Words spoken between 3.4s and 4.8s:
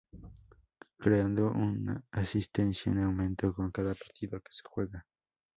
con cada partido que se